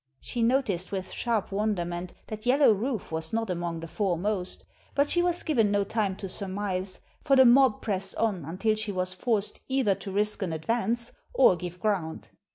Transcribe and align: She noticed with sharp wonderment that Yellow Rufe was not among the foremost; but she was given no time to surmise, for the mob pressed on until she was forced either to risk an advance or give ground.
She 0.19 0.41
noticed 0.41 0.91
with 0.91 1.11
sharp 1.11 1.51
wonderment 1.51 2.15
that 2.25 2.47
Yellow 2.47 2.71
Rufe 2.73 3.11
was 3.11 3.31
not 3.31 3.51
among 3.51 3.81
the 3.81 3.87
foremost; 3.87 4.65
but 4.95 5.11
she 5.11 5.21
was 5.21 5.43
given 5.43 5.69
no 5.69 5.83
time 5.83 6.15
to 6.15 6.27
surmise, 6.27 7.01
for 7.23 7.35
the 7.35 7.45
mob 7.45 7.83
pressed 7.83 8.15
on 8.15 8.43
until 8.43 8.73
she 8.75 8.91
was 8.91 9.13
forced 9.13 9.59
either 9.67 9.93
to 9.93 10.11
risk 10.11 10.41
an 10.41 10.53
advance 10.53 11.11
or 11.35 11.55
give 11.55 11.79
ground. 11.79 12.29